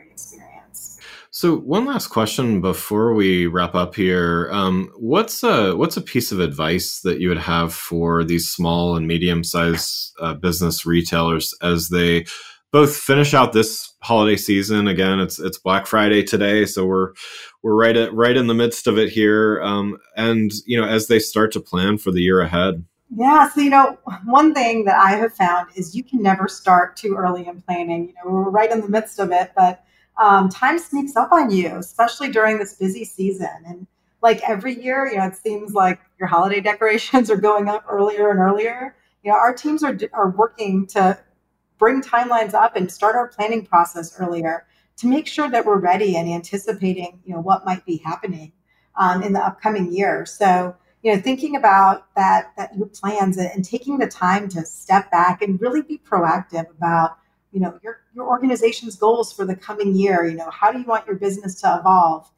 So, 1.36 1.58
one 1.58 1.86
last 1.86 2.10
question 2.10 2.62
before 2.62 3.16
we 3.16 3.48
wrap 3.48 3.74
up 3.74 3.96
here: 3.96 4.50
um, 4.52 4.92
what's 4.96 5.42
a 5.42 5.76
what's 5.76 5.98
a 5.98 6.02
piece 6.02 6.32
of 6.32 6.40
advice 6.40 7.00
that 7.00 7.20
you 7.20 7.28
would 7.28 7.40
have 7.40 7.74
for 7.74 8.24
these 8.24 8.48
small 8.48 8.96
and 8.96 9.08
medium 9.08 9.44
sized 9.44 10.14
uh, 10.20 10.36
business 10.36 10.86
retailers 10.86 11.52
as 11.60 11.90
they 11.90 12.28
both 12.72 12.96
finish 12.96 13.34
out 13.34 13.52
this 13.52 13.96
holiday 14.04 14.36
season. 14.36 14.88
Again, 14.88 15.20
it's 15.20 15.40
it's 15.40 15.58
Black 15.58 15.88
Friday 15.88 16.22
today, 16.22 16.68
so 16.68 16.86
we're 16.86 17.14
we're 17.64 17.74
right 17.74 17.98
at 17.98 18.14
right 18.14 18.38
in 18.38 18.46
the 18.46 18.54
midst 18.54 18.86
of 18.86 19.00
it 19.00 19.10
here. 19.10 19.60
Um, 19.64 19.98
and 20.16 20.52
you 20.68 20.80
know, 20.80 20.88
as 20.88 21.08
they 21.08 21.18
start 21.18 21.52
to 21.54 21.60
plan 21.60 21.98
for 21.98 22.12
the 22.12 22.22
year 22.22 22.42
ahead. 22.42 22.86
Yeah, 23.10 23.50
so 23.50 23.60
you 23.60 23.72
know, 23.72 23.98
one 24.26 24.54
thing 24.54 24.86
that 24.86 25.00
I 25.00 25.16
have 25.16 25.34
found 25.34 25.70
is 25.76 25.96
you 25.96 26.04
can 26.04 26.22
never 26.22 26.48
start 26.48 26.96
too 26.96 27.16
early 27.16 27.48
in 27.48 27.60
planning. 27.64 28.10
You 28.10 28.14
know, 28.24 28.32
we're 28.32 28.52
right 28.52 28.72
in 28.72 28.82
the 28.82 28.90
midst 28.90 29.18
of 29.18 29.32
it, 29.32 29.52
but 29.56 29.84
um, 30.18 30.50
time 30.50 30.80
sneaks 30.80 31.16
up 31.16 31.32
on 31.32 31.50
you, 31.50 31.76
especially 31.78 32.30
during 32.30 32.60
this 32.60 32.74
busy 32.74 33.04
season. 33.04 33.50
And 33.66 33.88
like 34.22 34.42
every 34.48 34.82
year, 34.82 35.08
you 35.08 35.18
know, 35.18 35.28
it 35.28 35.36
seems 35.36 35.74
like 35.74 36.00
your 36.20 36.28
holiday 36.28 36.62
decorations 36.70 37.30
are 37.30 37.38
going 37.38 37.68
up 37.68 37.86
earlier 37.90 38.32
and 38.32 38.40
earlier. 38.40 38.96
You 39.24 39.32
know, 39.32 39.38
our 39.38 39.54
teams 39.54 39.84
are 39.84 39.98
are 40.12 40.32
working 40.32 40.86
to 40.88 41.18
bring 41.78 42.02
timelines 42.02 42.54
up 42.54 42.76
and 42.76 42.92
start 42.92 43.16
our 43.16 43.28
planning 43.28 43.66
process 43.66 44.20
earlier 44.20 44.66
to 44.98 45.08
make 45.08 45.28
sure 45.28 45.50
that 45.50 45.66
we're 45.66 45.80
ready 45.80 46.16
and 46.16 46.30
anticipating, 46.30 47.20
you 47.26 47.34
know, 47.34 47.42
what 47.42 47.66
might 47.66 47.86
be 47.86 47.98
happening 47.98 48.52
um, 48.98 49.24
in 49.24 49.34
the 49.34 49.40
upcoming 49.40 49.92
year. 49.92 50.26
So, 50.26 50.76
you 51.02 51.14
know, 51.14 51.22
thinking 51.22 51.56
about 51.56 52.08
that, 52.16 52.54
that 52.58 52.76
your 52.78 52.88
plans 52.88 53.38
and 53.38 53.66
taking 53.66 53.98
the 53.98 54.08
time 54.08 54.48
to 54.50 54.64
step 54.66 55.12
back 55.12 55.42
and 55.42 55.60
really 55.60 55.82
be 55.82 55.98
proactive 55.98 56.70
about, 56.70 57.18
you 57.54 57.60
know, 57.60 57.80
your, 57.84 58.02
your 58.16 58.28
organization's 58.28 58.96
goals 58.96 59.32
for 59.32 59.46
the 59.46 59.56
coming 59.56 59.96
year. 59.96 60.26
You 60.26 60.36
know, 60.36 60.50
how 60.50 60.72
do 60.72 60.80
you 60.80 60.86
want 60.86 61.06
your 61.08 61.16
business 61.16 61.62
to 61.62 61.78
evolve? 61.80 62.30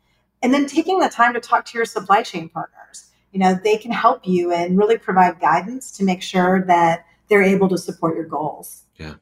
And 0.43 0.53
then 0.53 0.67
taking 0.67 0.99
the 0.99 1.09
time 1.09 1.33
to 1.33 1.39
talk 1.39 1.65
to 1.65 1.77
your 1.77 1.85
supply 1.85 2.21
chain 2.21 2.49
partners. 2.49 3.09
You 3.31 3.39
know, 3.39 3.57
they 3.63 3.77
can 3.77 3.91
help 3.91 4.27
you 4.27 4.53
and 4.53 4.77
really 4.77 4.97
provide 4.97 5.39
guidance 5.39 5.91
to 5.93 6.03
make 6.03 6.21
sure 6.21 6.63
that 6.67 7.05
they're 7.27 7.43
able 7.43 7.69
to 7.69 7.77
support 7.77 8.15
your 8.15 8.25
goals. 8.25 8.83
Yeah. 8.97 9.15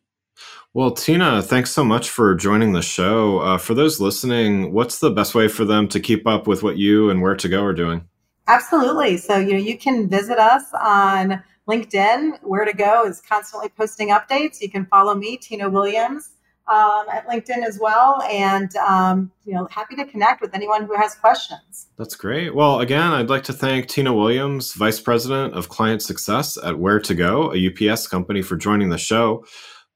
Well, 0.73 0.91
Tina, 0.91 1.41
thanks 1.41 1.71
so 1.71 1.83
much 1.83 2.09
for 2.09 2.33
joining 2.33 2.73
the 2.73 2.81
show. 2.81 3.39
Uh, 3.39 3.57
for 3.59 3.75
those 3.75 3.99
listening, 3.99 4.73
what's 4.73 4.99
the 4.99 5.11
best 5.11 5.35
way 5.35 5.47
for 5.47 5.65
them 5.65 5.87
to 5.89 5.99
keep 5.99 6.25
up 6.25 6.47
with 6.47 6.63
what 6.63 6.77
you 6.77 7.09
and 7.09 7.21
Ware2Go 7.21 7.61
are 7.61 7.73
doing? 7.73 8.07
Absolutely. 8.47 9.17
So, 9.17 9.37
you 9.37 9.53
know, 9.53 9.59
you 9.59 9.77
can 9.77 10.09
visit 10.09 10.37
us 10.39 10.65
on 10.73 11.43
LinkedIn. 11.67 12.41
Ware2Go 12.43 13.07
is 13.07 13.21
constantly 13.21 13.69
posting 13.69 14.09
updates. 14.09 14.61
You 14.61 14.69
can 14.69 14.85
follow 14.87 15.15
me, 15.15 15.37
Tina 15.37 15.69
Williams, 15.69 16.31
um, 16.67 17.05
at 17.11 17.27
LinkedIn 17.27 17.63
as 17.65 17.79
well. 17.79 18.21
And, 18.23 18.75
um, 18.77 19.31
you 19.45 19.53
know, 19.53 19.67
happy 19.71 19.95
to 19.95 20.05
connect 20.05 20.41
with 20.41 20.53
anyone 20.53 20.85
who 20.85 20.95
has 20.95 21.15
questions. 21.15 21.87
That's 21.97 22.15
great. 22.15 22.53
Well, 22.53 22.79
again, 22.79 23.11
I'd 23.11 23.29
like 23.29 23.43
to 23.43 23.53
thank 23.53 23.87
Tina 23.87 24.13
Williams, 24.13 24.73
Vice 24.73 24.99
President 24.99 25.53
of 25.53 25.69
Client 25.69 26.01
Success 26.01 26.57
at 26.57 26.75
Ware2Go, 26.75 27.53
a 27.55 27.91
UPS 27.91 28.07
company, 28.07 28.41
for 28.41 28.55
joining 28.55 28.89
the 28.89 28.97
show. 28.97 29.45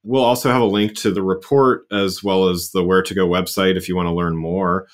We'll 0.04 0.24
also 0.24 0.50
have 0.50 0.62
a 0.62 0.66
link 0.66 0.96
to 1.00 1.12
the 1.12 1.24
report 1.24 1.86
as 1.92 2.24
well 2.24 2.48
as 2.48 2.70
the 2.72 2.82
Ware2Go 2.82 3.28
website 3.28 3.76
if 3.76 3.90
you 3.90 3.96
want 3.96 4.08
to 4.08 4.14
learn 4.14 4.38
more. 4.38 4.88